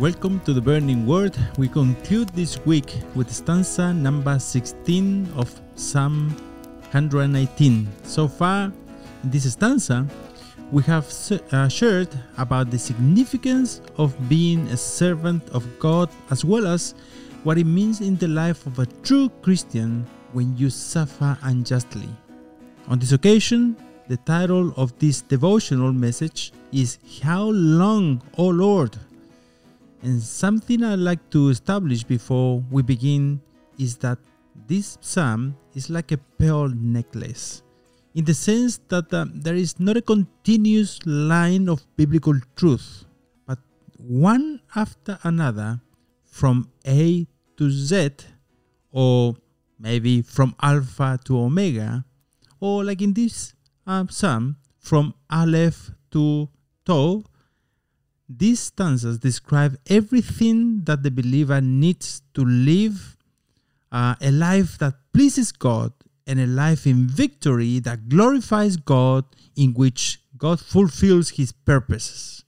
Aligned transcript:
Welcome 0.00 0.40
to 0.46 0.54
the 0.54 0.62
Burning 0.62 1.04
Word. 1.04 1.36
We 1.58 1.68
conclude 1.68 2.30
this 2.30 2.58
week 2.64 2.96
with 3.14 3.30
stanza 3.30 3.92
number 3.92 4.38
16 4.38 5.30
of 5.36 5.60
Psalm 5.74 6.30
119. 6.92 7.86
So 8.04 8.26
far, 8.26 8.72
in 9.22 9.30
this 9.30 9.52
stanza, 9.52 10.06
we 10.72 10.82
have 10.84 11.06
uh, 11.52 11.68
shared 11.68 12.08
about 12.38 12.70
the 12.70 12.78
significance 12.78 13.82
of 13.98 14.16
being 14.26 14.68
a 14.68 14.76
servant 14.78 15.46
of 15.50 15.66
God 15.78 16.08
as 16.30 16.46
well 16.46 16.66
as 16.66 16.94
what 17.44 17.58
it 17.58 17.66
means 17.66 18.00
in 18.00 18.16
the 18.16 18.28
life 18.28 18.64
of 18.66 18.78
a 18.78 18.86
true 19.02 19.28
Christian 19.42 20.06
when 20.32 20.56
you 20.56 20.70
suffer 20.70 21.36
unjustly. 21.42 22.08
On 22.88 22.98
this 22.98 23.12
occasion, 23.12 23.76
the 24.08 24.16
title 24.16 24.72
of 24.78 24.98
this 24.98 25.20
devotional 25.20 25.92
message 25.92 26.54
is 26.72 26.96
How 27.22 27.50
Long, 27.50 28.22
O 28.38 28.48
Lord? 28.48 28.96
And 30.02 30.22
something 30.22 30.82
I'd 30.82 30.98
like 30.98 31.28
to 31.30 31.50
establish 31.50 32.04
before 32.04 32.64
we 32.70 32.82
begin 32.82 33.40
is 33.78 33.96
that 33.98 34.18
this 34.66 34.96
psalm 35.00 35.56
is 35.74 35.90
like 35.90 36.12
a 36.12 36.18
pearl 36.38 36.68
necklace, 36.68 37.62
in 38.14 38.24
the 38.24 38.34
sense 38.34 38.80
that 38.88 39.12
uh, 39.12 39.26
there 39.34 39.54
is 39.54 39.78
not 39.78 39.96
a 39.96 40.02
continuous 40.02 40.98
line 41.04 41.68
of 41.68 41.84
biblical 41.96 42.34
truth, 42.56 43.04
but 43.46 43.58
one 43.98 44.60
after 44.74 45.18
another 45.22 45.80
from 46.24 46.68
A 46.86 47.26
to 47.56 47.70
Z, 47.70 48.10
or 48.92 49.36
maybe 49.78 50.22
from 50.22 50.54
Alpha 50.62 51.18
to 51.24 51.38
Omega, 51.38 52.04
or 52.58 52.84
like 52.84 53.02
in 53.02 53.12
this 53.12 53.54
uh, 53.86 54.04
psalm, 54.08 54.56
from 54.78 55.14
Aleph 55.30 55.90
to 56.10 56.48
Tau, 56.84 57.22
these 58.38 58.60
stanzas 58.60 59.18
describe 59.18 59.76
everything 59.88 60.84
that 60.84 61.02
the 61.02 61.10
believer 61.10 61.60
needs 61.60 62.22
to 62.34 62.44
live 62.44 63.16
uh, 63.90 64.14
a 64.20 64.30
life 64.30 64.78
that 64.78 64.94
pleases 65.12 65.50
God 65.50 65.92
and 66.26 66.38
a 66.38 66.46
life 66.46 66.86
in 66.86 67.08
victory 67.08 67.80
that 67.80 68.08
glorifies 68.08 68.76
God, 68.76 69.24
in 69.56 69.74
which 69.74 70.20
God 70.38 70.60
fulfills 70.60 71.30
his 71.30 71.50
purposes. 71.50 72.44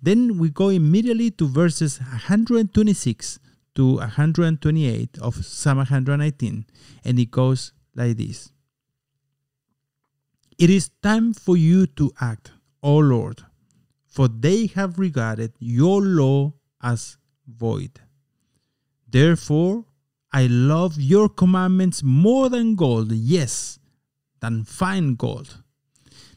Then 0.00 0.38
we 0.38 0.48
go 0.48 0.70
immediately 0.70 1.30
to 1.32 1.46
verses 1.46 2.00
126 2.00 3.38
to 3.74 3.96
128 3.96 5.18
of 5.18 5.44
Psalm 5.44 5.78
119, 5.78 6.64
and 7.04 7.18
it 7.18 7.30
goes 7.30 7.72
like 7.94 8.16
this 8.16 8.50
It 10.56 10.70
is 10.70 10.90
time 11.02 11.34
for 11.34 11.56
you 11.58 11.86
to 11.86 12.12
act, 12.18 12.52
O 12.82 12.96
Lord 12.96 13.44
for 14.18 14.26
they 14.26 14.66
have 14.66 14.98
regarded 14.98 15.52
your 15.60 16.02
law 16.02 16.52
as 16.82 17.16
void. 17.46 18.00
Therefore, 19.08 19.84
I 20.32 20.48
love 20.48 21.00
your 21.00 21.28
commandments 21.28 22.02
more 22.02 22.48
than 22.48 22.74
gold, 22.74 23.12
yes, 23.12 23.78
than 24.40 24.64
fine 24.64 25.14
gold. 25.14 25.62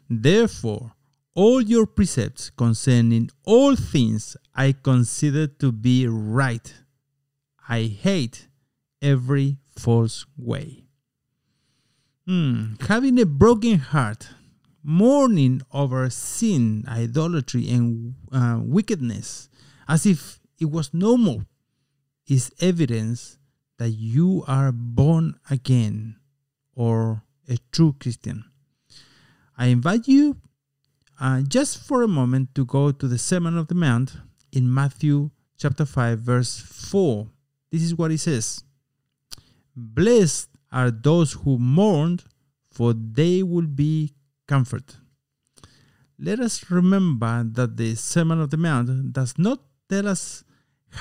Therefore, 0.07 0.91
all 1.33 1.59
your 1.59 1.87
precepts 1.87 2.51
concerning 2.51 3.31
all 3.45 3.75
things 3.75 4.37
I 4.53 4.73
consider 4.73 5.47
to 5.47 5.71
be 5.71 6.05
right. 6.05 6.71
I 7.67 7.85
hate 7.85 8.47
every 9.01 9.57
false 9.75 10.27
way. 10.37 10.85
Hmm, 12.27 12.75
having 12.87 13.19
a 13.19 13.25
broken 13.25 13.79
heart 13.79 14.29
mourning 14.83 15.61
over 15.71 16.09
sin, 16.09 16.83
idolatry, 16.87 17.69
and 17.69 18.15
uh, 18.31 18.59
wickedness 18.61 19.49
as 19.87 20.05
if 20.05 20.39
it 20.59 20.71
was 20.71 20.93
normal 20.93 21.43
is 22.27 22.51
evidence 22.59 23.37
that 23.77 23.89
you 23.89 24.43
are 24.47 24.71
born 24.71 25.35
again 25.49 26.15
or 26.75 27.23
a 27.49 27.57
true 27.71 27.95
Christian. 27.99 28.45
I 29.57 29.67
invite 29.67 30.07
you 30.07 30.37
uh, 31.19 31.41
just 31.41 31.85
for 31.85 32.01
a 32.01 32.07
moment 32.07 32.55
to 32.55 32.65
go 32.65 32.91
to 32.91 33.07
the 33.07 33.17
Sermon 33.17 33.57
of 33.57 33.67
the 33.67 33.75
Mount 33.75 34.17
in 34.51 34.73
Matthew 34.73 35.29
chapter 35.57 35.85
5, 35.85 36.19
verse 36.19 36.59
4. 36.59 37.27
This 37.71 37.83
is 37.83 37.95
what 37.95 38.11
it 38.11 38.19
says 38.19 38.63
Blessed 39.75 40.49
are 40.71 40.91
those 40.91 41.33
who 41.33 41.57
mourn, 41.57 42.19
for 42.71 42.93
they 42.93 43.43
will 43.43 43.67
be 43.67 44.13
comfort. 44.51 44.97
Let 46.19 46.39
us 46.41 46.69
remember 46.69 47.45
that 47.57 47.77
the 47.77 47.95
Sermon 47.95 48.41
of 48.41 48.49
the 48.49 48.57
Mount 48.57 49.13
does 49.13 49.33
not 49.37 49.59
tell 49.89 50.07
us 50.07 50.43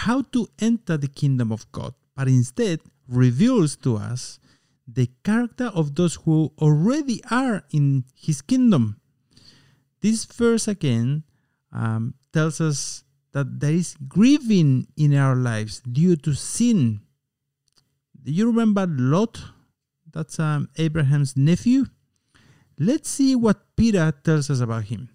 how 0.06 0.22
to 0.34 0.46
enter 0.60 0.96
the 0.96 1.08
kingdom 1.08 1.50
of 1.50 1.66
God, 1.72 1.92
but 2.16 2.28
instead 2.28 2.78
reveals 3.08 3.74
to 3.84 3.96
us 3.96 4.38
the 4.86 5.10
character 5.24 5.66
of 5.74 5.96
those 5.96 6.14
who 6.22 6.52
already 6.58 7.18
are 7.30 7.64
in 7.72 8.04
his 8.14 8.40
kingdom. 8.40 9.00
This 10.00 10.24
verse 10.26 10.68
again 10.68 11.24
um, 11.72 12.14
tells 12.32 12.60
us 12.60 13.02
that 13.32 13.58
there 13.58 13.74
is 13.74 13.96
grieving 14.06 14.86
in 14.96 15.14
our 15.14 15.34
lives 15.34 15.80
due 15.80 16.14
to 16.22 16.34
sin. 16.34 17.00
Do 18.22 18.30
you 18.30 18.46
remember 18.46 18.86
Lot? 18.86 19.42
That's 20.12 20.38
um, 20.38 20.68
Abraham's 20.78 21.36
nephew. 21.36 21.86
Let's 22.82 23.10
see 23.10 23.36
what 23.36 23.76
Peter 23.76 24.10
tells 24.24 24.48
us 24.48 24.60
about 24.60 24.84
him. 24.84 25.10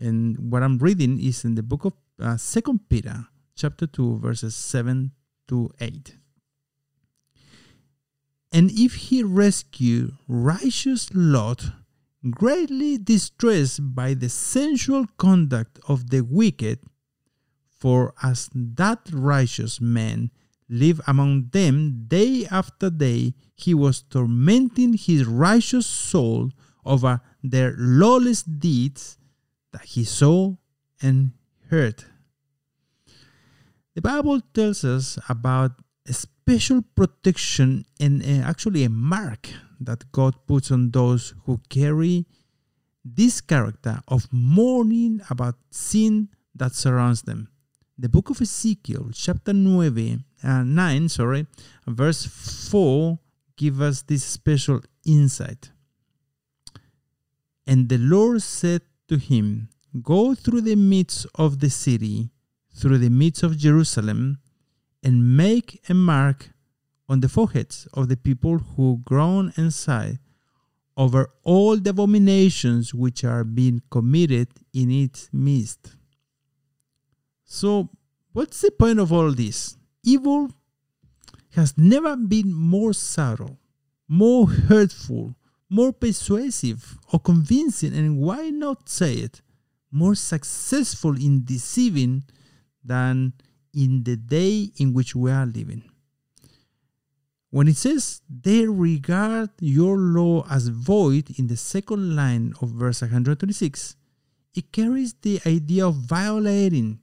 And 0.00 0.50
what 0.50 0.64
I'm 0.64 0.78
reading 0.78 1.22
is 1.22 1.44
in 1.44 1.54
the 1.54 1.62
book 1.62 1.84
of 1.84 1.92
uh, 2.20 2.36
Second 2.36 2.88
Peter, 2.88 3.26
chapter 3.54 3.86
2, 3.86 4.18
verses 4.18 4.56
7 4.56 5.12
to 5.46 5.70
8. 5.80 6.16
And 8.50 8.72
if 8.72 8.94
he 8.94 9.22
rescue 9.22 10.14
righteous 10.26 11.08
Lot, 11.14 11.70
greatly 12.28 12.98
distressed 12.98 13.94
by 13.94 14.14
the 14.14 14.28
sensual 14.28 15.06
conduct 15.18 15.78
of 15.86 16.10
the 16.10 16.22
wicked, 16.22 16.80
for 17.78 18.12
as 18.24 18.50
that 18.52 19.08
righteous 19.12 19.80
man 19.80 20.32
live 20.68 21.00
among 21.06 21.48
them 21.52 22.04
day 22.08 22.46
after 22.50 22.90
day, 22.90 23.34
he 23.54 23.74
was 23.74 24.02
tormenting 24.02 24.94
his 24.94 25.24
righteous 25.24 25.86
soul 25.86 26.50
over 26.84 27.20
their 27.42 27.74
lawless 27.78 28.42
deeds 28.42 29.18
that 29.72 29.82
he 29.84 30.04
saw 30.04 30.54
and 31.00 31.32
heard. 31.70 32.04
The 33.94 34.02
Bible 34.02 34.40
tells 34.54 34.84
us 34.84 35.18
about 35.28 35.72
a 36.08 36.12
special 36.12 36.82
protection 36.96 37.84
and 38.00 38.24
actually 38.42 38.84
a 38.84 38.90
mark 38.90 39.48
that 39.80 40.10
God 40.12 40.34
puts 40.46 40.70
on 40.70 40.90
those 40.90 41.34
who 41.44 41.60
carry 41.68 42.26
this 43.04 43.40
character 43.40 44.00
of 44.08 44.28
mourning 44.32 45.20
about 45.28 45.56
sin 45.70 46.28
that 46.54 46.72
surrounds 46.72 47.22
them 47.22 47.51
the 47.98 48.08
book 48.08 48.30
of 48.30 48.40
Ezekiel, 48.40 49.10
chapter 49.12 49.52
9, 49.52 50.24
uh, 50.42 50.62
9 50.62 51.08
sorry, 51.08 51.46
verse 51.86 52.24
4, 52.70 53.18
give 53.56 53.80
us 53.80 54.02
this 54.02 54.24
special 54.24 54.80
insight. 55.04 55.70
And 57.66 57.88
the 57.88 57.98
Lord 57.98 58.42
said 58.42 58.82
to 59.08 59.18
him, 59.18 59.68
Go 60.02 60.34
through 60.34 60.62
the 60.62 60.76
midst 60.76 61.26
of 61.34 61.60
the 61.60 61.70
city, 61.70 62.30
through 62.74 62.98
the 62.98 63.10
midst 63.10 63.42
of 63.42 63.58
Jerusalem, 63.58 64.38
and 65.02 65.36
make 65.36 65.80
a 65.88 65.94
mark 65.94 66.50
on 67.08 67.20
the 67.20 67.28
foreheads 67.28 67.86
of 67.92 68.08
the 68.08 68.16
people 68.16 68.58
who 68.58 69.00
groan 69.04 69.52
and 69.56 69.72
sigh 69.72 70.18
over 70.96 71.30
all 71.42 71.76
the 71.76 71.90
abominations 71.90 72.94
which 72.94 73.24
are 73.24 73.44
being 73.44 73.82
committed 73.90 74.48
in 74.72 74.90
its 74.90 75.28
midst. 75.32 75.96
So, 77.52 77.90
what's 78.32 78.62
the 78.62 78.70
point 78.70 78.98
of 78.98 79.12
all 79.12 79.30
this? 79.30 79.76
Evil 80.02 80.48
has 81.50 81.76
never 81.76 82.16
been 82.16 82.50
more 82.50 82.94
subtle, 82.94 83.58
more 84.08 84.48
hurtful, 84.48 85.34
more 85.68 85.92
persuasive 85.92 86.96
or 87.12 87.20
convincing, 87.20 87.92
and 87.94 88.16
why 88.16 88.48
not 88.48 88.88
say 88.88 89.16
it, 89.16 89.42
more 89.90 90.14
successful 90.14 91.14
in 91.14 91.44
deceiving 91.44 92.24
than 92.82 93.34
in 93.74 94.02
the 94.04 94.16
day 94.16 94.70
in 94.78 94.94
which 94.94 95.14
we 95.14 95.30
are 95.30 95.44
living. 95.44 95.82
When 97.50 97.68
it 97.68 97.76
says 97.76 98.22
they 98.30 98.66
regard 98.66 99.50
your 99.60 99.98
law 99.98 100.46
as 100.48 100.68
void 100.68 101.38
in 101.38 101.48
the 101.48 101.58
second 101.58 102.16
line 102.16 102.54
of 102.62 102.70
verse 102.70 103.02
126, 103.02 103.96
it 104.54 104.72
carries 104.72 105.12
the 105.20 105.38
idea 105.46 105.86
of 105.86 105.96
violating, 105.96 107.01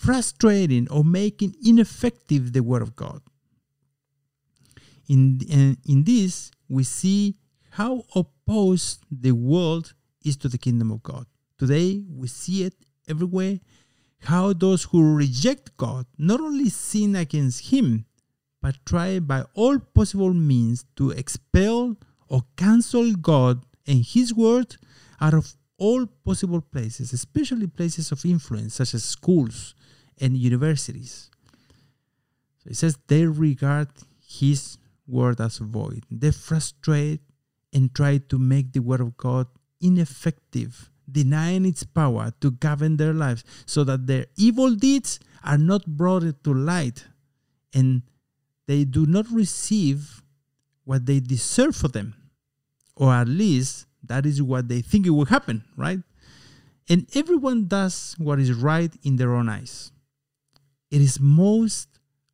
frustrating 0.00 0.88
or 0.90 1.04
making 1.04 1.54
ineffective 1.62 2.54
the 2.54 2.62
Word 2.62 2.80
of 2.80 2.96
God. 2.96 3.20
In, 5.08 5.40
in, 5.46 5.76
in 5.86 6.04
this, 6.04 6.50
we 6.70 6.84
see 6.84 7.36
how 7.72 8.04
opposed 8.14 9.04
the 9.10 9.32
world 9.32 9.92
is 10.24 10.38
to 10.38 10.48
the 10.48 10.56
kingdom 10.56 10.90
of 10.90 11.02
God. 11.02 11.26
Today, 11.58 12.02
we 12.08 12.28
see 12.28 12.64
it 12.64 12.74
everywhere 13.08 13.60
how 14.22 14.54
those 14.54 14.84
who 14.84 15.14
reject 15.14 15.76
God 15.76 16.06
not 16.16 16.40
only 16.40 16.70
sin 16.70 17.14
against 17.14 17.70
Him, 17.70 18.06
but 18.62 18.76
try 18.86 19.18
by 19.18 19.44
all 19.54 19.78
possible 19.78 20.32
means 20.32 20.84
to 20.96 21.10
expel 21.10 21.96
or 22.28 22.42
cancel 22.56 23.12
God 23.16 23.64
and 23.86 24.04
His 24.04 24.32
Word 24.34 24.76
out 25.20 25.34
of 25.34 25.54
all 25.76 26.06
possible 26.24 26.62
places, 26.62 27.12
especially 27.12 27.66
places 27.66 28.12
of 28.12 28.24
influence 28.24 28.74
such 28.74 28.94
as 28.94 29.04
schools 29.04 29.74
and 30.20 30.36
universities. 30.36 31.30
So 32.58 32.70
it 32.70 32.76
says 32.76 32.98
they 33.06 33.26
regard 33.26 33.88
His 34.26 34.78
Word 35.06 35.40
as 35.40 35.58
void. 35.58 36.04
They 36.10 36.30
frustrate 36.30 37.20
and 37.72 37.94
try 37.94 38.18
to 38.28 38.38
make 38.38 38.72
the 38.72 38.80
Word 38.80 39.00
of 39.00 39.16
God 39.16 39.46
ineffective, 39.80 40.90
denying 41.10 41.64
its 41.64 41.84
power 41.84 42.32
to 42.40 42.50
govern 42.50 42.96
their 42.96 43.14
lives 43.14 43.44
so 43.66 43.82
that 43.84 44.06
their 44.06 44.26
evil 44.36 44.74
deeds 44.74 45.18
are 45.42 45.58
not 45.58 45.86
brought 45.86 46.44
to 46.44 46.54
light 46.54 47.06
and 47.72 48.02
they 48.66 48.84
do 48.84 49.06
not 49.06 49.26
receive 49.30 50.22
what 50.84 51.06
they 51.06 51.20
deserve 51.20 51.74
for 51.74 51.88
them. 51.88 52.14
Or 52.94 53.12
at 53.12 53.28
least 53.28 53.86
that 54.04 54.26
is 54.26 54.42
what 54.42 54.68
they 54.68 54.82
think 54.82 55.06
it 55.06 55.10
will 55.10 55.24
happen, 55.24 55.64
right? 55.76 56.00
And 56.88 57.06
everyone 57.14 57.66
does 57.66 58.14
what 58.18 58.38
is 58.38 58.52
right 58.52 58.92
in 59.02 59.16
their 59.16 59.34
own 59.34 59.48
eyes. 59.48 59.92
It 60.90 61.00
is 61.00 61.20
most 61.20 61.88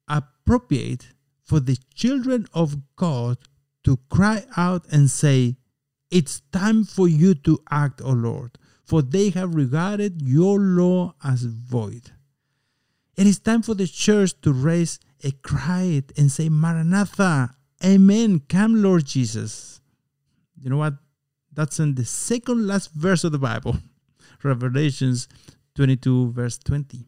appropriate 0.08 1.08
for 1.44 1.61
the 1.61 1.79
children 1.94 2.47
of 2.53 2.76
God 2.97 3.38
to 3.85 3.99
cry 4.11 4.44
out 4.56 4.87
and 4.91 5.11
say, 5.11 5.56
It's 6.11 6.41
time 6.53 6.85
for 6.85 7.06
you 7.06 7.35
to 7.35 7.58
act, 7.70 8.00
O 8.03 8.11
Lord, 8.11 8.58
for 8.85 9.03
they 9.03 9.31
have 9.31 9.55
regarded 9.55 10.23
your 10.23 10.58
law 10.58 11.14
as 11.23 11.43
void. 11.43 12.11
It 13.17 13.26
is 13.26 13.38
time 13.38 13.62
for 13.62 13.75
the 13.75 13.87
church 13.87 14.38
to 14.43 14.53
raise 14.53 14.99
a 15.23 15.31
cry 15.31 16.02
and 16.17 16.31
say, 16.31 16.49
Maranatha, 16.49 17.55
Amen, 17.85 18.41
come, 18.49 18.82
Lord 18.82 19.05
Jesus. 19.05 19.81
You 20.61 20.70
know 20.70 20.79
what? 20.79 20.94
That's 21.52 21.79
in 21.79 21.94
the 21.94 22.05
second 22.05 22.67
last 22.67 22.93
verse 22.93 23.25
of 23.25 23.32
the 23.32 23.38
Bible, 23.38 23.76
Revelations 24.43 25.29
22, 25.75 26.32
verse 26.32 26.59
20. 26.59 27.06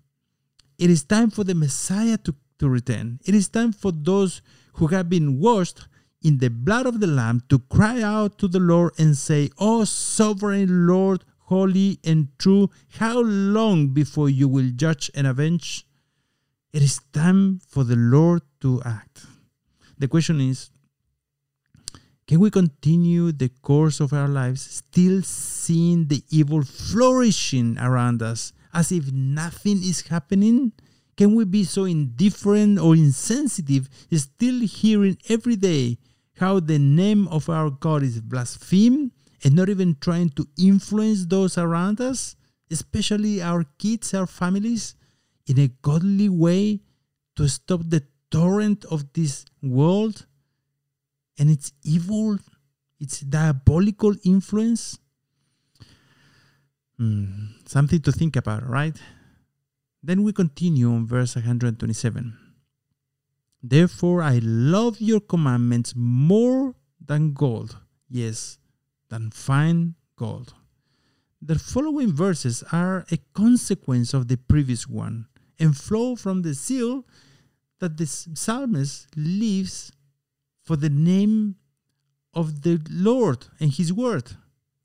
It 0.79 0.91
is 0.91 1.03
time 1.03 1.31
for 1.31 1.43
the 1.43 1.55
Messiah 1.55 2.19
to, 2.19 2.35
to 2.61 2.69
return. 2.69 3.19
It 3.25 3.35
is 3.35 3.49
time 3.49 3.73
for 3.73 3.91
those 3.91 4.43
who 4.75 4.87
have 4.89 5.09
been 5.09 5.41
washed 5.41 5.89
in 6.23 6.39
the 6.39 6.51
blood 6.51 6.87
of 6.87 7.01
the 7.01 7.07
Lamb 7.07 7.43
to 7.49 7.59
cry 7.59 8.01
out 8.01 8.39
to 8.39 8.49
the 8.49 8.61
Lord 8.61 8.93
and 8.99 9.17
say, 9.17 9.51
Oh, 9.59 9.85
sovereign 9.85 10.87
Lord, 10.87 11.25
holy 11.39 11.99
and 12.05 12.29
true, 12.39 12.71
how 12.91 13.21
long 13.21 13.89
before 13.89 14.29
you 14.31 14.47
will 14.47 14.71
judge 14.75 15.11
and 15.15 15.27
avenge? 15.27 15.85
It 16.73 16.83
is 16.83 17.01
time 17.13 17.61
for 17.67 17.83
the 17.83 17.97
Lord 17.97 18.43
to 18.61 18.81
act. 18.85 19.27
The 19.99 20.07
question 20.07 20.41
is 20.41 20.71
can 22.29 22.39
we 22.39 22.51
continue 22.51 23.33
the 23.33 23.49
course 23.63 23.99
of 23.99 24.13
our 24.13 24.29
lives 24.29 24.61
still 24.61 25.23
seeing 25.23 26.07
the 26.07 26.23
evil 26.31 26.63
flourishing 26.63 27.77
around 27.79 28.23
us 28.23 28.53
as 28.73 28.93
if 28.93 29.11
nothing 29.11 29.79
is 29.79 30.03
happening? 30.03 30.73
Can 31.17 31.35
we 31.35 31.45
be 31.45 31.65
so 31.65 31.85
indifferent 31.85 32.79
or 32.79 32.95
insensitive, 32.95 33.89
still 34.13 34.61
hearing 34.61 35.19
every 35.29 35.57
day 35.57 35.99
how 36.37 36.61
the 36.61 36.79
name 36.79 37.27
of 37.29 37.49
our 37.49 37.71
God 37.71 38.05
is 38.05 38.21
blasphemed 38.21 39.11
and 39.43 39.55
not 39.57 39.69
even 39.69 39.97
trying 40.01 40.29
to 40.31 40.47
influence 40.57 41.27
those 41.27 41.59
around 41.59 42.01
us, 42.01 42.37
especially 42.71 43.43
our 43.43 43.65
kids, 43.79 44.15
our 44.15 44.27
families? 44.27 44.95
in 45.49 45.59
a 45.59 45.69
godly 45.83 46.29
way 46.29 46.81
to 47.35 47.49
stop 47.49 47.81
the 47.89 48.03
torrent 48.31 48.85
of 48.87 49.13
this 49.15 49.47
world 49.63 50.27
and 51.38 51.50
its 51.50 51.73
evil, 51.85 52.38
its 53.00 53.20
diabolical 53.20 54.14
influence? 54.25 54.99
Mm, 57.00 57.69
something 57.69 58.00
to 58.02 58.12
think 58.12 58.37
about, 58.37 58.69
right? 58.69 58.96
Then 60.02 60.23
we 60.23 60.32
continue 60.32 60.90
on 60.90 61.06
verse 61.06 61.37
127. 61.37 62.37
Therefore, 63.62 64.23
I 64.23 64.38
love 64.43 65.00
your 65.00 65.20
commandments 65.20 65.94
more 65.96 66.75
than 67.05 67.32
gold, 67.32 67.76
yes, 68.08 68.58
than 69.08 69.31
fine 69.31 69.94
gold. 70.17 70.55
The 71.41 71.58
following 71.58 72.12
verses 72.12 72.64
are 72.73 73.06
a 73.11 73.19
consequence 73.32 74.12
of 74.12 74.29
the 74.29 74.37
previous 74.37 74.88
one 74.88 75.26
and 75.58 75.76
flow 75.76 76.17
from 76.17 76.43
the 76.43 76.52
zeal 76.52 77.05
that 77.81 77.96
the 77.96 78.06
psalmist 78.06 79.08
lives 79.17 79.93
for 80.69 80.76
the 80.76 80.91
name 80.91 81.56
of 82.35 82.62
the 82.62 82.79
Lord 82.91 83.47
and 83.59 83.73
his 83.73 83.91
word, 83.91 84.37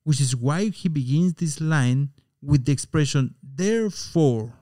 which 0.06 0.22
is 0.22 0.34
why 0.34 0.70
he 0.70 0.88
begins 0.88 1.34
this 1.34 1.60
line 1.60 2.12
with 2.42 2.64
the 2.64 2.72
expression, 2.72 3.36
therefore. 3.44 4.54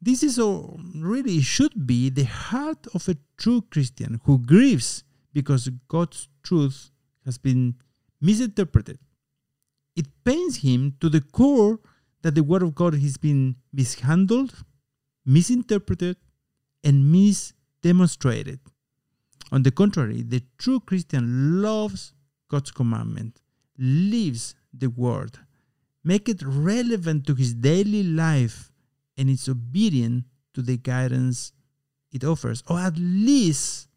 This 0.00 0.22
is 0.22 0.38
or 0.38 0.78
really 0.94 1.40
should 1.40 1.86
be 1.86 2.10
the 2.10 2.24
heart 2.24 2.86
of 2.94 3.08
a 3.08 3.16
true 3.38 3.62
Christian 3.72 4.20
who 4.24 4.38
grieves 4.38 5.02
because 5.32 5.70
God's 5.88 6.28
truth 6.42 6.90
has 7.24 7.38
been 7.38 7.76
misinterpreted. 8.20 8.98
It 9.96 10.08
pains 10.24 10.58
him 10.58 10.96
to 11.00 11.08
the 11.08 11.22
core 11.22 11.80
that 12.20 12.34
the 12.34 12.42
word 12.42 12.62
of 12.62 12.74
God 12.74 12.92
has 12.94 13.16
been 13.16 13.56
mishandled 13.72 14.52
misinterpreted, 15.26 16.16
and 16.84 17.10
misdemonstrated. 17.10 18.60
On 19.52 19.62
the 19.62 19.70
contrary, 19.70 20.22
the 20.22 20.42
true 20.58 20.80
Christian 20.80 21.62
loves 21.62 22.12
God's 22.48 22.70
commandment, 22.70 23.40
lives 23.78 24.54
the 24.72 24.88
word, 24.88 25.38
make 26.02 26.28
it 26.28 26.42
relevant 26.44 27.26
to 27.26 27.34
his 27.34 27.54
daily 27.54 28.02
life, 28.02 28.72
and 29.16 29.30
is 29.30 29.48
obedient 29.48 30.24
to 30.54 30.62
the 30.62 30.76
guidance 30.76 31.52
it 32.12 32.24
offers. 32.24 32.62
Or 32.68 32.78
at 32.78 32.96
least, 32.96 33.88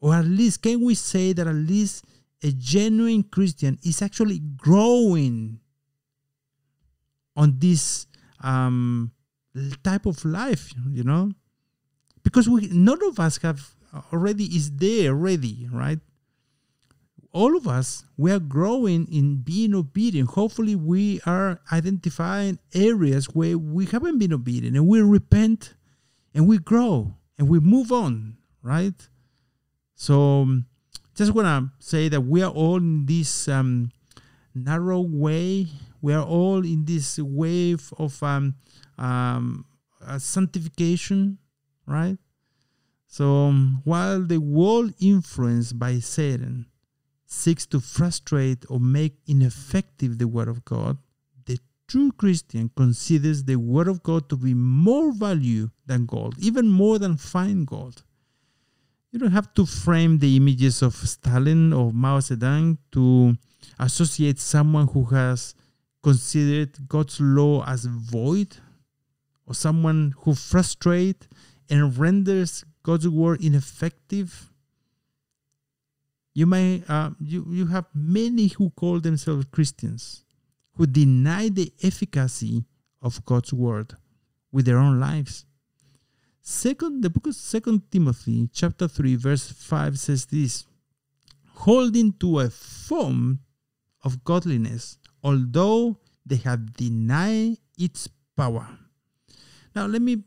or 0.00 0.14
at 0.14 0.24
least, 0.24 0.62
can 0.62 0.84
we 0.84 0.94
say 0.94 1.32
that 1.32 1.46
at 1.46 1.54
least 1.54 2.04
a 2.42 2.52
genuine 2.52 3.22
Christian 3.22 3.78
is 3.82 4.02
actually 4.02 4.40
growing 4.56 5.60
on 7.34 7.58
this 7.58 8.06
um, 8.42 9.12
type 9.82 10.06
of 10.06 10.24
life, 10.24 10.72
you 10.90 11.04
know, 11.04 11.30
because 12.22 12.48
we 12.48 12.68
none 12.68 13.02
of 13.04 13.20
us 13.20 13.38
have 13.38 13.75
already 14.12 14.44
is 14.44 14.70
there 14.72 15.14
ready, 15.14 15.68
right? 15.70 15.98
All 17.32 17.56
of 17.56 17.66
us 17.68 18.04
we 18.16 18.32
are 18.32 18.38
growing 18.38 19.06
in 19.12 19.36
being 19.36 19.74
obedient. 19.74 20.30
Hopefully, 20.30 20.74
we 20.74 21.20
are 21.26 21.60
identifying 21.70 22.58
areas 22.74 23.26
where 23.26 23.58
we 23.58 23.86
haven't 23.86 24.18
been 24.18 24.32
obedient, 24.32 24.76
and 24.76 24.86
we 24.86 25.02
repent, 25.02 25.74
and 26.34 26.46
we 26.48 26.58
grow, 26.58 27.14
and 27.38 27.48
we 27.48 27.60
move 27.60 27.92
on, 27.92 28.36
right? 28.62 29.08
So, 29.94 30.42
um, 30.42 30.66
just 31.14 31.32
wanna 31.32 31.72
say 31.78 32.08
that 32.08 32.22
we 32.22 32.42
are 32.42 32.50
all 32.50 32.76
in 32.76 33.06
this 33.06 33.48
um, 33.48 33.90
narrow 34.54 35.00
way. 35.00 35.68
We 36.00 36.12
are 36.14 36.24
all 36.24 36.64
in 36.64 36.84
this 36.84 37.18
wave 37.18 37.92
of 37.98 38.22
um, 38.22 38.54
um, 38.98 39.64
sanctification, 40.18 41.38
right? 41.86 42.18
So 43.16 43.46
um, 43.46 43.80
while 43.84 44.20
the 44.20 44.36
world 44.36 44.92
influenced 45.00 45.78
by 45.78 46.00
Satan 46.00 46.66
seeks 47.24 47.64
to 47.68 47.80
frustrate 47.80 48.66
or 48.68 48.78
make 48.78 49.16
ineffective 49.26 50.18
the 50.18 50.28
Word 50.28 50.48
of 50.48 50.66
God, 50.66 50.98
the 51.46 51.58
true 51.88 52.12
Christian 52.12 52.70
considers 52.76 53.42
the 53.42 53.56
Word 53.56 53.88
of 53.88 54.02
God 54.02 54.28
to 54.28 54.36
be 54.36 54.52
more 54.52 55.12
value 55.12 55.70
than 55.86 56.04
gold, 56.04 56.34
even 56.38 56.68
more 56.68 56.98
than 56.98 57.16
fine 57.16 57.64
gold. 57.64 58.04
You 59.12 59.18
don't 59.18 59.32
have 59.32 59.54
to 59.54 59.64
frame 59.64 60.18
the 60.18 60.36
images 60.36 60.82
of 60.82 60.94
Stalin 60.94 61.72
or 61.72 61.94
Mao 61.94 62.18
Zedong 62.18 62.76
to 62.92 63.34
associate 63.78 64.38
someone 64.38 64.88
who 64.88 65.04
has 65.04 65.54
considered 66.02 66.86
God's 66.86 67.18
law 67.18 67.64
as 67.66 67.86
void 67.86 68.58
or 69.46 69.54
someone 69.54 70.12
who 70.18 70.34
frustrates 70.34 71.26
and 71.70 71.96
renders 71.96 72.62
God's 72.86 73.08
word 73.08 73.42
ineffective. 73.42 74.30
You 76.38 76.46
may 76.46 76.84
uh, 76.86 77.10
you, 77.18 77.44
you 77.50 77.66
have 77.66 77.86
many 77.92 78.46
who 78.46 78.70
call 78.70 79.00
themselves 79.00 79.46
Christians 79.50 80.22
who 80.76 80.86
deny 80.86 81.48
the 81.48 81.72
efficacy 81.82 82.64
of 83.02 83.24
God's 83.24 83.52
word 83.52 83.94
with 84.52 84.66
their 84.66 84.78
own 84.78 85.00
lives. 85.00 85.46
Second, 86.42 87.02
the 87.02 87.10
book 87.10 87.26
of 87.26 87.34
Second 87.34 87.90
Timothy, 87.90 88.48
chapter 88.52 88.86
three, 88.86 89.16
verse 89.16 89.50
five 89.50 89.98
says 89.98 90.26
this: 90.26 90.64
holding 91.66 92.12
to 92.20 92.38
a 92.38 92.50
form 92.50 93.40
of 94.04 94.22
godliness, 94.22 94.98
although 95.24 95.98
they 96.24 96.36
have 96.36 96.74
denied 96.74 97.58
its 97.76 98.08
power. 98.36 98.68
Now, 99.74 99.86
let 99.86 100.02
me 100.02 100.22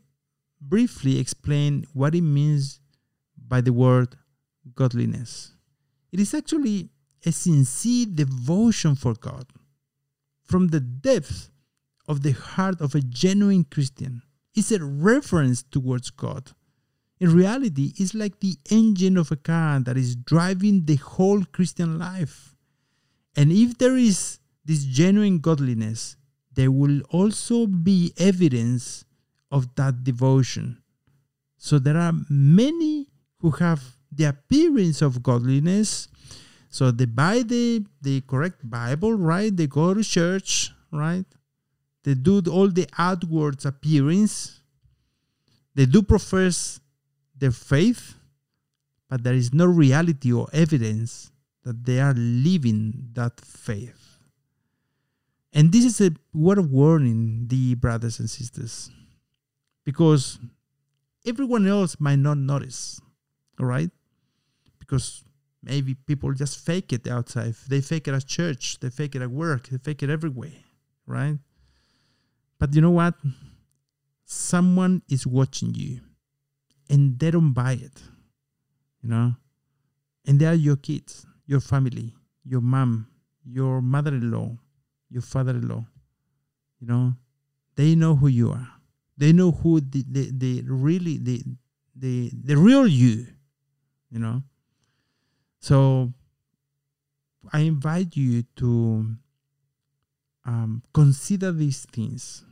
briefly 0.60 1.18
explain 1.18 1.86
what 1.92 2.14
it 2.14 2.22
means 2.22 2.80
by 3.48 3.60
the 3.60 3.72
word 3.72 4.16
godliness. 4.74 5.52
It 6.12 6.20
is 6.20 6.34
actually 6.34 6.90
a 7.24 7.32
sincere 7.32 8.06
devotion 8.06 8.94
for 8.94 9.14
God 9.14 9.46
from 10.44 10.68
the 10.68 10.80
depth 10.80 11.50
of 12.08 12.22
the 12.22 12.32
heart 12.32 12.80
of 12.80 12.94
a 12.94 13.00
genuine 13.00 13.64
Christian. 13.64 14.22
It's 14.54 14.72
a 14.72 14.82
reference 14.82 15.62
towards 15.62 16.10
God. 16.10 16.50
In 17.20 17.34
reality, 17.34 17.92
it's 17.96 18.14
like 18.14 18.40
the 18.40 18.56
engine 18.70 19.16
of 19.16 19.30
a 19.30 19.36
car 19.36 19.78
that 19.80 19.96
is 19.96 20.16
driving 20.16 20.86
the 20.86 20.96
whole 20.96 21.44
Christian 21.44 21.98
life. 21.98 22.56
And 23.36 23.52
if 23.52 23.78
there 23.78 23.96
is 23.96 24.38
this 24.64 24.84
genuine 24.84 25.38
godliness, 25.38 26.16
there 26.52 26.70
will 26.70 27.00
also 27.10 27.66
be 27.66 28.12
evidence 28.16 29.04
of 29.50 29.74
that 29.74 30.04
devotion. 30.04 30.82
So 31.56 31.78
there 31.78 31.96
are 31.96 32.12
many 32.28 33.08
who 33.38 33.50
have 33.52 33.82
the 34.12 34.24
appearance 34.24 35.02
of 35.02 35.22
godliness. 35.22 36.08
So 36.68 36.90
they 36.90 37.06
buy 37.06 37.42
the, 37.42 37.84
the 38.00 38.20
correct 38.22 38.68
Bible, 38.68 39.14
right? 39.14 39.54
They 39.54 39.66
go 39.66 39.94
to 39.94 40.02
church, 40.02 40.70
right? 40.92 41.24
They 42.04 42.14
do 42.14 42.42
all 42.50 42.68
the 42.68 42.88
outward 42.98 43.64
appearance. 43.64 44.60
They 45.74 45.86
do 45.86 46.02
profess 46.02 46.80
their 47.36 47.50
faith, 47.50 48.14
but 49.08 49.22
there 49.22 49.34
is 49.34 49.52
no 49.52 49.66
reality 49.66 50.32
or 50.32 50.48
evidence 50.52 51.30
that 51.64 51.84
they 51.84 52.00
are 52.00 52.14
living 52.14 53.10
that 53.12 53.40
faith. 53.40 54.18
And 55.52 55.72
this 55.72 55.84
is 55.84 56.00
a 56.00 56.14
word 56.32 56.58
of 56.58 56.70
warning, 56.70 57.46
the 57.48 57.74
brothers 57.74 58.20
and 58.20 58.30
sisters, 58.30 58.90
because 59.90 60.38
everyone 61.26 61.66
else 61.66 61.96
might 61.98 62.20
not 62.20 62.38
notice, 62.38 63.00
all 63.58 63.66
right? 63.66 63.90
Because 64.78 65.24
maybe 65.62 65.94
people 65.94 66.32
just 66.32 66.64
fake 66.64 66.92
it 66.92 67.08
outside. 67.08 67.54
They 67.68 67.80
fake 67.80 68.06
it 68.06 68.14
at 68.14 68.26
church, 68.26 68.78
they 68.78 68.90
fake 68.90 69.16
it 69.16 69.22
at 69.22 69.30
work, 69.30 69.68
they 69.68 69.78
fake 69.78 70.04
it 70.04 70.10
everywhere, 70.10 70.58
right? 71.06 71.38
But 72.60 72.74
you 72.74 72.80
know 72.80 72.92
what? 72.92 73.14
Someone 74.24 75.02
is 75.08 75.26
watching 75.26 75.74
you 75.74 76.00
and 76.88 77.18
they 77.18 77.32
don't 77.32 77.52
buy 77.52 77.72
it, 77.72 78.00
you 79.02 79.08
know? 79.08 79.34
And 80.24 80.38
they 80.38 80.46
are 80.46 80.54
your 80.54 80.76
kids, 80.76 81.26
your 81.46 81.60
family, 81.60 82.14
your 82.44 82.60
mom, 82.60 83.08
your 83.44 83.82
mother 83.82 84.14
in 84.14 84.30
law, 84.30 84.56
your 85.08 85.22
father-in-law 85.22 85.84
you 86.80 86.86
know 86.86 87.14
they 87.76 87.94
know 87.94 88.14
who 88.16 88.28
you 88.28 88.50
are 88.50 88.68
they 89.20 89.32
know 89.32 89.50
who 89.50 89.80
the, 89.80 90.02
the, 90.10 90.30
the 90.32 90.62
really 90.66 91.18
the, 91.18 91.44
the 91.94 92.30
the 92.42 92.56
real 92.56 92.86
you 92.86 93.26
you 94.10 94.18
know? 94.18 94.42
So 95.60 96.12
i 97.52 97.60
invite 97.60 98.16
you 98.16 98.42
to 98.56 99.16
um, 100.46 100.82
consider 100.92 101.52
these 101.52 101.86
things. 101.86 102.44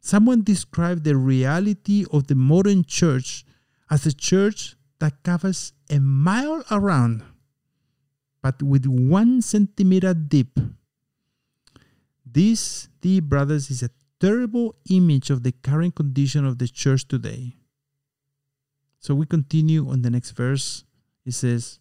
Someone 0.00 0.42
described 0.42 1.04
the 1.04 1.16
reality 1.16 2.04
of 2.12 2.26
the 2.26 2.34
modern 2.34 2.84
church 2.84 3.44
as 3.90 4.04
a 4.06 4.12
church 4.12 4.76
that 4.98 5.22
covers 5.22 5.72
a 5.90 5.98
mile 5.98 6.62
around 6.70 7.22
but 8.44 8.62
with 8.62 8.84
one 8.84 9.40
centimeter 9.40 10.12
deep. 10.12 10.60
This, 12.26 12.88
dear 13.00 13.22
brothers, 13.22 13.70
is 13.70 13.82
a 13.82 13.88
terrible 14.24 14.74
image 14.88 15.28
of 15.28 15.42
the 15.42 15.52
current 15.52 15.94
condition 15.94 16.46
of 16.46 16.58
the 16.58 16.66
church 16.66 17.06
today. 17.06 17.54
So 18.98 19.14
we 19.14 19.26
continue 19.26 19.86
on 19.90 20.00
the 20.00 20.08
next 20.08 20.30
verse. 20.30 20.84
It 21.26 21.32
says, 21.32 21.78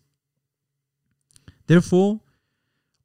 Therefore, 1.67 2.19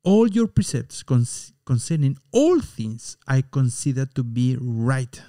all 0.03 0.27
your 0.27 0.49
precepts 0.49 1.05
concerning 1.05 2.19
all 2.33 2.61
things 2.61 3.17
I 3.29 3.45
consider 3.49 4.07
to 4.07 4.25
be 4.25 4.57
right. 4.61 5.23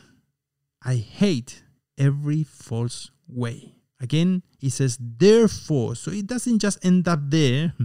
I 0.84 0.96
hate 0.96 1.62
every 1.96 2.44
false 2.44 3.12
way. 3.28 3.75
Again, 4.01 4.42
he 4.58 4.70
says, 4.70 4.98
therefore. 5.00 5.96
So 5.96 6.10
it 6.10 6.25
doesn't 6.25 6.60
just 6.60 6.84
end 6.84 7.08
up 7.08 7.20
there. 7.30 7.74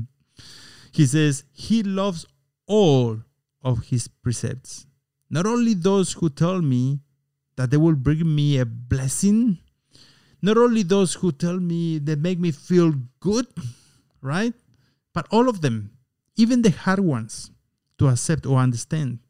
He 0.92 1.06
says, 1.06 1.42
He 1.52 1.82
loves 1.82 2.24
all 2.68 3.18
of 3.62 3.86
his 3.86 4.06
precepts. 4.06 4.86
Not 5.30 5.46
only 5.46 5.74
those 5.74 6.12
who 6.12 6.28
tell 6.28 6.60
me 6.60 7.00
that 7.56 7.70
they 7.70 7.76
will 7.76 7.94
bring 7.94 8.34
me 8.34 8.58
a 8.58 8.66
blessing, 8.66 9.58
not 10.42 10.56
only 10.56 10.82
those 10.82 11.14
who 11.14 11.32
tell 11.32 11.58
me 11.58 11.98
they 11.98 12.16
make 12.16 12.38
me 12.38 12.50
feel 12.50 12.94
good, 13.20 13.46
right? 14.20 14.52
But 15.12 15.26
all 15.30 15.48
of 15.48 15.60
them, 15.60 15.90
even 16.36 16.62
the 16.62 16.70
hard 16.70 17.00
ones, 17.00 17.50
to 17.98 18.08
accept 18.08 18.44
or 18.44 18.58
understand. 18.58 19.20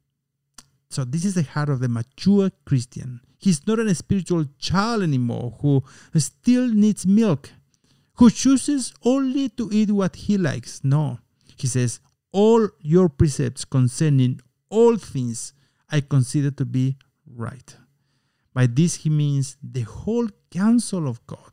So, 0.88 1.04
this 1.04 1.24
is 1.24 1.34
the 1.34 1.42
heart 1.42 1.68
of 1.68 1.80
the 1.80 1.88
mature 1.88 2.50
Christian. 2.64 3.20
He's 3.36 3.66
not 3.66 3.78
a 3.78 3.94
spiritual 3.94 4.46
child 4.58 5.02
anymore 5.02 5.56
who 5.60 5.84
still 6.14 6.68
needs 6.68 7.04
milk, 7.04 7.50
who 8.14 8.30
chooses 8.30 8.94
only 9.04 9.48
to 9.50 9.68
eat 9.72 9.90
what 9.90 10.16
he 10.16 10.38
likes. 10.38 10.82
No. 10.82 11.18
He 11.56 11.66
says, 11.66 12.00
all 12.32 12.68
your 12.80 13.08
precepts 13.08 13.64
concerning 13.64 14.40
all 14.70 14.96
things 14.96 15.52
I 15.90 16.00
consider 16.00 16.50
to 16.52 16.64
be 16.64 16.96
right. 17.26 17.76
By 18.52 18.66
this 18.66 18.94
he 18.96 19.10
means 19.10 19.56
the 19.62 19.82
whole 19.82 20.28
counsel 20.50 21.08
of 21.08 21.24
God. 21.26 21.50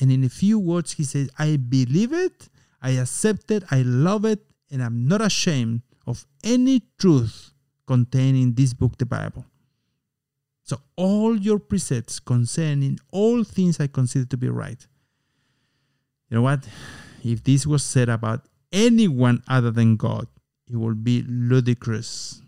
And 0.00 0.10
in 0.10 0.24
a 0.24 0.28
few 0.28 0.58
words, 0.58 0.92
he 0.92 1.04
says, 1.04 1.30
I 1.38 1.56
believe 1.56 2.12
it, 2.12 2.48
I 2.82 2.90
accept 2.90 3.50
it, 3.50 3.62
I 3.70 3.82
love 3.82 4.24
it, 4.24 4.40
and 4.70 4.82
I'm 4.82 5.06
not 5.06 5.22
ashamed 5.22 5.82
of 6.06 6.26
any 6.42 6.82
truth 6.98 7.52
contained 7.86 8.36
in 8.36 8.54
this 8.54 8.74
book, 8.74 8.98
the 8.98 9.06
Bible. 9.06 9.46
So, 10.64 10.80
all 10.96 11.36
your 11.36 11.58
precepts 11.58 12.18
concerning 12.18 12.98
all 13.12 13.44
things 13.44 13.78
I 13.80 13.86
consider 13.86 14.24
to 14.26 14.36
be 14.36 14.48
right. 14.48 14.84
You 16.28 16.36
know 16.36 16.42
what? 16.42 16.66
If 17.22 17.44
this 17.44 17.66
was 17.66 17.82
said 17.82 18.08
about 18.08 18.46
anyone 18.72 19.42
other 19.46 19.70
than 19.70 19.96
God, 19.96 20.26
it 20.68 20.76
would 20.76 21.04
be 21.04 21.22
ludicrous. 21.28 22.42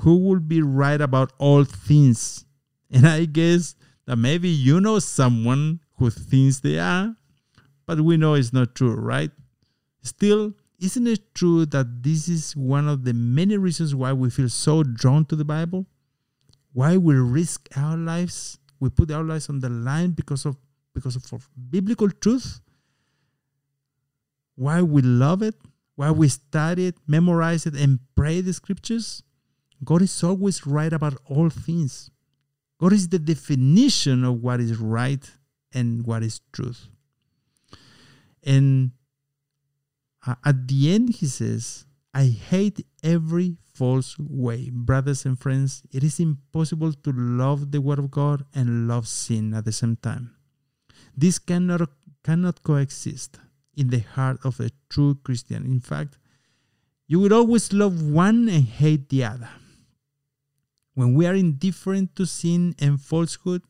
Who 0.00 0.18
will 0.18 0.40
be 0.40 0.62
right 0.62 1.00
about 1.00 1.32
all 1.38 1.64
things? 1.64 2.44
And 2.90 3.06
I 3.06 3.24
guess 3.24 3.76
that 4.06 4.16
maybe 4.16 4.48
you 4.48 4.80
know 4.80 4.98
someone 4.98 5.80
who 5.98 6.10
thinks 6.10 6.60
they 6.60 6.78
are, 6.78 7.14
but 7.86 8.00
we 8.00 8.16
know 8.16 8.34
it's 8.34 8.52
not 8.52 8.74
true, 8.74 8.94
right? 8.94 9.30
Still, 10.02 10.54
isn't 10.80 11.06
it 11.06 11.34
true 11.34 11.66
that 11.66 12.02
this 12.02 12.28
is 12.28 12.56
one 12.56 12.88
of 12.88 13.04
the 13.04 13.14
many 13.14 13.56
reasons 13.56 13.94
why 13.94 14.12
we 14.12 14.30
feel 14.30 14.48
so 14.48 14.82
drawn 14.82 15.24
to 15.26 15.36
the 15.36 15.44
Bible? 15.44 15.86
Why 16.72 16.96
we 16.96 17.14
risk 17.14 17.68
our 17.76 17.96
lives? 17.96 18.58
We 18.80 18.90
put 18.90 19.10
our 19.10 19.22
lives 19.22 19.48
on 19.48 19.60
the 19.60 19.68
line 19.68 20.12
because 20.12 20.46
of 20.46 20.56
because 20.94 21.14
of, 21.14 21.32
of 21.32 21.48
biblical 21.70 22.10
truth? 22.10 22.60
why 24.60 24.82
we 24.82 25.00
love 25.00 25.40
it, 25.40 25.54
why 25.96 26.10
we 26.10 26.28
study 26.28 26.88
it, 26.88 26.96
memorize 27.06 27.64
it, 27.64 27.74
and 27.74 27.98
pray 28.14 28.42
the 28.42 28.52
scriptures? 28.52 29.22
God 29.84 30.02
is 30.02 30.22
always 30.22 30.66
right 30.66 30.92
about 30.92 31.14
all 31.26 31.50
things. 31.50 32.10
God 32.78 32.92
is 32.92 33.08
the 33.08 33.18
definition 33.18 34.24
of 34.24 34.42
what 34.42 34.60
is 34.60 34.76
right 34.78 35.30
and 35.72 36.06
what 36.06 36.22
is 36.22 36.40
truth. 36.52 36.88
And 38.42 38.92
uh, 40.26 40.34
at 40.44 40.68
the 40.68 40.94
end, 40.94 41.14
he 41.14 41.26
says, 41.26 41.84
I 42.12 42.24
hate 42.24 42.84
every 43.02 43.56
false 43.74 44.18
way. 44.18 44.70
Brothers 44.72 45.24
and 45.24 45.38
friends, 45.38 45.82
it 45.92 46.02
is 46.02 46.20
impossible 46.20 46.92
to 46.92 47.12
love 47.12 47.70
the 47.70 47.80
Word 47.80 47.98
of 47.98 48.10
God 48.10 48.44
and 48.54 48.88
love 48.88 49.06
sin 49.06 49.54
at 49.54 49.64
the 49.64 49.72
same 49.72 49.96
time. 49.96 50.34
This 51.16 51.38
cannot, 51.38 51.88
cannot 52.24 52.62
coexist 52.62 53.38
in 53.76 53.88
the 53.88 54.00
heart 54.00 54.38
of 54.44 54.58
a 54.60 54.70
true 54.88 55.18
Christian. 55.22 55.64
In 55.64 55.80
fact, 55.80 56.18
you 57.06 57.20
will 57.20 57.32
always 57.32 57.72
love 57.72 58.02
one 58.02 58.48
and 58.48 58.64
hate 58.64 59.08
the 59.08 59.24
other. 59.24 59.48
When 61.00 61.14
we 61.14 61.24
are 61.24 61.34
indifferent 61.34 62.14
to 62.16 62.26
sin 62.26 62.74
and 62.78 63.00
falsehood, 63.00 63.62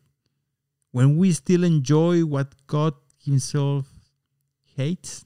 when 0.90 1.16
we 1.16 1.30
still 1.30 1.62
enjoy 1.62 2.24
what 2.24 2.54
God 2.66 2.94
Himself 3.24 3.86
hates, 4.74 5.24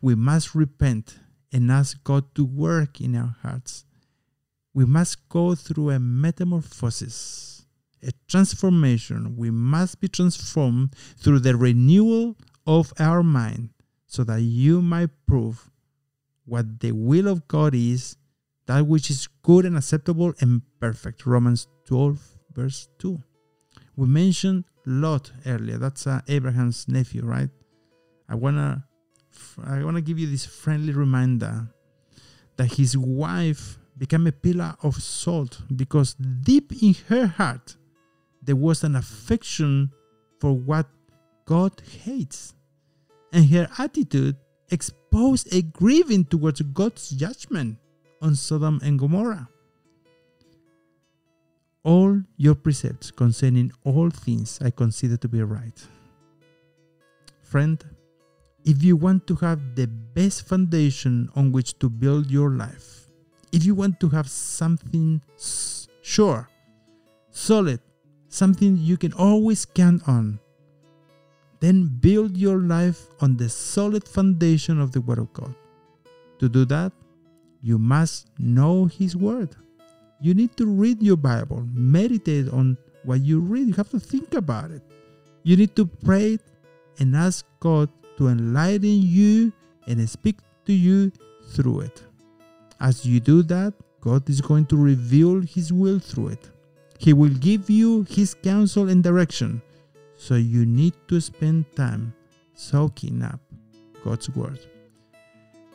we 0.00 0.14
must 0.14 0.54
repent 0.54 1.18
and 1.50 1.72
ask 1.72 2.04
God 2.04 2.32
to 2.36 2.44
work 2.44 3.00
in 3.00 3.16
our 3.16 3.34
hearts. 3.42 3.84
We 4.72 4.84
must 4.84 5.28
go 5.28 5.56
through 5.56 5.90
a 5.90 5.98
metamorphosis, 5.98 7.66
a 8.00 8.12
transformation. 8.28 9.36
We 9.36 9.50
must 9.50 10.00
be 10.00 10.06
transformed 10.06 10.94
through 11.16 11.40
the 11.40 11.56
renewal 11.56 12.36
of 12.64 12.92
our 13.00 13.24
mind 13.24 13.70
so 14.06 14.22
that 14.22 14.42
you 14.42 14.80
might 14.80 15.10
prove 15.26 15.68
what 16.44 16.78
the 16.78 16.92
will 16.92 17.26
of 17.26 17.48
God 17.48 17.74
is, 17.74 18.16
that 18.66 18.86
which 18.86 19.10
is 19.10 19.28
good 19.42 19.64
and 19.64 19.76
acceptable 19.76 20.32
and 20.40 20.62
perfect. 20.80 21.26
Romans 21.26 21.68
12, 21.86 22.20
verse 22.52 22.88
2. 22.98 23.20
We 23.96 24.06
mentioned 24.06 24.64
Lot 24.86 25.32
earlier. 25.46 25.78
That's 25.78 26.06
uh, 26.06 26.20
Abraham's 26.28 26.88
nephew, 26.88 27.24
right? 27.24 27.50
I 28.28 28.34
wanna, 28.34 28.84
I 29.64 29.82
wanna 29.84 30.00
give 30.00 30.18
you 30.18 30.26
this 30.26 30.46
friendly 30.46 30.92
reminder 30.92 31.68
that 32.56 32.74
his 32.74 32.96
wife 32.96 33.78
became 33.96 34.26
a 34.26 34.32
pillar 34.32 34.74
of 34.82 34.96
salt 34.96 35.60
because 35.74 36.14
deep 36.14 36.72
in 36.82 36.94
her 37.08 37.26
heart 37.26 37.76
there 38.42 38.56
was 38.56 38.84
an 38.84 38.96
affection 38.96 39.90
for 40.38 40.52
what 40.52 40.86
God 41.46 41.80
hates, 42.02 42.54
and 43.32 43.48
her 43.50 43.68
attitude 43.78 44.36
exposed 44.70 45.52
a 45.54 45.62
grieving 45.62 46.24
towards 46.24 46.60
God's 46.60 47.10
judgment 47.10 47.78
on 48.24 48.34
Sodom 48.34 48.80
and 48.82 48.98
Gomorrah 48.98 49.48
all 51.84 52.22
your 52.38 52.54
precepts 52.54 53.10
concerning 53.10 53.70
all 53.84 54.10
things 54.10 54.58
I 54.64 54.70
consider 54.70 55.16
to 55.18 55.28
be 55.28 55.42
right. 55.42 55.78
Friend, 57.42 57.78
if 58.64 58.82
you 58.82 58.96
want 58.96 59.26
to 59.28 59.36
have 59.36 59.76
the 59.76 59.86
best 59.86 60.48
foundation 60.48 61.28
on 61.36 61.52
which 61.52 61.78
to 61.78 61.90
build 61.90 62.30
your 62.30 62.50
life, 62.50 63.10
if 63.52 63.64
you 63.64 63.74
want 63.74 64.00
to 64.00 64.08
have 64.08 64.28
something 64.28 65.20
sure, 66.00 66.48
solid, 67.30 67.80
something 68.28 68.78
you 68.78 68.96
can 68.96 69.12
always 69.12 69.66
count 69.66 70.08
on, 70.08 70.40
then 71.60 71.86
build 72.00 72.36
your 72.36 72.58
life 72.58 73.06
on 73.20 73.36
the 73.36 73.48
solid 73.48 74.08
foundation 74.08 74.80
of 74.80 74.92
the 74.92 75.00
Word 75.00 75.18
of 75.18 75.32
God. 75.34 75.54
To 76.38 76.48
do 76.48 76.64
that, 76.64 76.92
you 77.64 77.78
must 77.78 78.28
know 78.38 78.84
His 78.84 79.16
Word. 79.16 79.56
You 80.20 80.34
need 80.34 80.54
to 80.58 80.66
read 80.66 81.02
your 81.02 81.16
Bible, 81.16 81.66
meditate 81.72 82.50
on 82.50 82.76
what 83.04 83.22
you 83.22 83.40
read. 83.40 83.68
You 83.68 83.72
have 83.72 83.88
to 83.90 83.98
think 83.98 84.34
about 84.34 84.70
it. 84.70 84.82
You 85.44 85.56
need 85.56 85.74
to 85.76 85.86
pray 85.86 86.38
and 86.98 87.16
ask 87.16 87.46
God 87.60 87.88
to 88.18 88.28
enlighten 88.28 89.00
you 89.00 89.50
and 89.86 90.06
speak 90.06 90.36
to 90.66 90.74
you 90.74 91.10
through 91.54 91.80
it. 91.80 92.02
As 92.80 93.06
you 93.06 93.18
do 93.18 93.42
that, 93.44 93.72
God 94.02 94.28
is 94.28 94.42
going 94.42 94.66
to 94.66 94.76
reveal 94.76 95.40
His 95.40 95.72
will 95.72 95.98
through 95.98 96.36
it. 96.36 96.50
He 96.98 97.14
will 97.14 97.32
give 97.32 97.70
you 97.70 98.04
His 98.10 98.34
counsel 98.34 98.90
and 98.90 99.02
direction. 99.02 99.62
So 100.18 100.34
you 100.34 100.66
need 100.66 100.92
to 101.08 101.18
spend 101.18 101.64
time 101.74 102.12
soaking 102.52 103.22
up 103.22 103.40
God's 104.04 104.28
Word. 104.28 104.60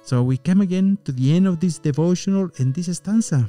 So 0.10 0.24
we 0.24 0.38
come 0.38 0.62
again 0.62 0.98
to 1.06 1.12
the 1.12 1.36
end 1.36 1.46
of 1.46 1.60
this 1.60 1.78
devotional 1.78 2.50
and 2.58 2.74
this 2.74 2.90
stanza. 2.98 3.48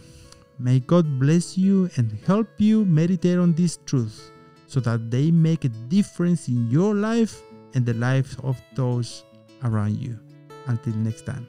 May 0.59 0.81
God 0.81 1.19
bless 1.19 1.57
you 1.57 1.89
and 1.97 2.13
help 2.27 2.49
you 2.59 2.85
meditate 2.85 3.39
on 3.39 3.55
these 3.55 3.79
truths 3.87 4.31
so 4.67 4.79
that 4.81 5.11
they 5.11 5.31
make 5.31 5.65
a 5.65 5.73
difference 5.89 6.49
in 6.49 6.71
your 6.71 6.95
life 6.95 7.41
and 7.73 7.87
the 7.87 7.95
lives 7.95 8.37
of 8.43 8.61
those 8.75 9.25
around 9.65 9.97
you. 9.97 10.21
Until 10.67 10.93
next 10.97 11.25
time. 11.25 11.49